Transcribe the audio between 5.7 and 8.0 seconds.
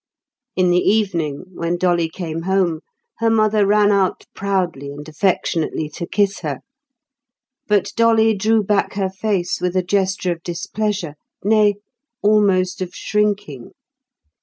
to kiss her. But